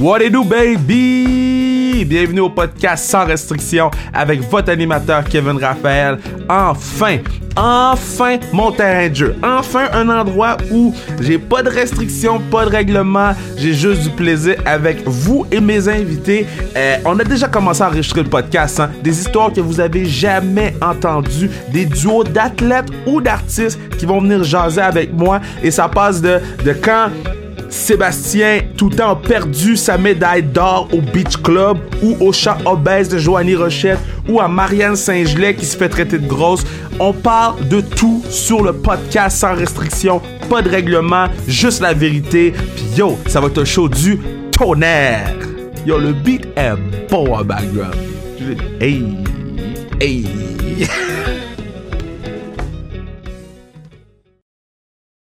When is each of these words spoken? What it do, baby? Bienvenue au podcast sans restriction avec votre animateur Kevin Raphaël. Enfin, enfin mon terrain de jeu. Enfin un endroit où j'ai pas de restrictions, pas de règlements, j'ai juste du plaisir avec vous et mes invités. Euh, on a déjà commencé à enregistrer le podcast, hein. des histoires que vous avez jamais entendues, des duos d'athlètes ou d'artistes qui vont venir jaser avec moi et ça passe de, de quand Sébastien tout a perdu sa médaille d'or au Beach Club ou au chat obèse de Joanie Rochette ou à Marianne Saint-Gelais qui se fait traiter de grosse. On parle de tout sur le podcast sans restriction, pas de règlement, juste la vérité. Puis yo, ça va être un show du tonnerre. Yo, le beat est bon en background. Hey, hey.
What 0.00 0.22
it 0.22 0.32
do, 0.32 0.44
baby? 0.44 2.06
Bienvenue 2.06 2.40
au 2.40 2.48
podcast 2.48 3.04
sans 3.04 3.26
restriction 3.26 3.90
avec 4.14 4.40
votre 4.48 4.70
animateur 4.70 5.22
Kevin 5.24 5.58
Raphaël. 5.58 6.18
Enfin, 6.48 7.18
enfin 7.54 8.38
mon 8.50 8.72
terrain 8.72 9.10
de 9.10 9.14
jeu. 9.14 9.36
Enfin 9.42 9.88
un 9.92 10.08
endroit 10.08 10.56
où 10.70 10.94
j'ai 11.20 11.36
pas 11.36 11.62
de 11.62 11.68
restrictions, 11.68 12.40
pas 12.50 12.64
de 12.64 12.70
règlements, 12.70 13.32
j'ai 13.58 13.74
juste 13.74 14.04
du 14.04 14.08
plaisir 14.08 14.56
avec 14.64 15.06
vous 15.06 15.44
et 15.52 15.60
mes 15.60 15.86
invités. 15.86 16.46
Euh, 16.78 16.96
on 17.04 17.18
a 17.18 17.24
déjà 17.24 17.48
commencé 17.48 17.82
à 17.82 17.88
enregistrer 17.88 18.22
le 18.22 18.30
podcast, 18.30 18.80
hein. 18.80 18.90
des 19.02 19.20
histoires 19.20 19.52
que 19.52 19.60
vous 19.60 19.80
avez 19.80 20.06
jamais 20.06 20.74
entendues, 20.80 21.50
des 21.74 21.84
duos 21.84 22.24
d'athlètes 22.24 22.88
ou 23.06 23.20
d'artistes 23.20 23.78
qui 23.98 24.06
vont 24.06 24.22
venir 24.22 24.44
jaser 24.44 24.80
avec 24.80 25.12
moi 25.12 25.42
et 25.62 25.70
ça 25.70 25.88
passe 25.88 26.22
de, 26.22 26.40
de 26.64 26.72
quand 26.72 27.10
Sébastien 27.70 28.62
tout 28.76 28.90
a 28.98 29.14
perdu 29.14 29.76
sa 29.76 29.96
médaille 29.96 30.42
d'or 30.42 30.88
au 30.92 31.00
Beach 31.00 31.36
Club 31.42 31.78
ou 32.02 32.16
au 32.20 32.32
chat 32.32 32.58
obèse 32.66 33.08
de 33.08 33.18
Joanie 33.18 33.54
Rochette 33.54 33.98
ou 34.28 34.40
à 34.40 34.48
Marianne 34.48 34.96
Saint-Gelais 34.96 35.54
qui 35.54 35.64
se 35.64 35.76
fait 35.76 35.88
traiter 35.88 36.18
de 36.18 36.26
grosse. 36.26 36.64
On 36.98 37.12
parle 37.12 37.66
de 37.68 37.80
tout 37.80 38.22
sur 38.28 38.62
le 38.62 38.72
podcast 38.72 39.38
sans 39.38 39.54
restriction, 39.54 40.20
pas 40.48 40.62
de 40.62 40.68
règlement, 40.68 41.26
juste 41.46 41.80
la 41.80 41.94
vérité. 41.94 42.52
Puis 42.52 42.84
yo, 42.96 43.16
ça 43.26 43.40
va 43.40 43.46
être 43.46 43.62
un 43.62 43.64
show 43.64 43.88
du 43.88 44.18
tonnerre. 44.50 45.36
Yo, 45.86 45.98
le 45.98 46.12
beat 46.12 46.46
est 46.56 46.74
bon 47.08 47.32
en 47.34 47.44
background. 47.44 47.94
Hey, 48.80 49.04
hey. 50.00 50.26